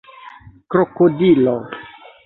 [0.69, 1.55] krokodilo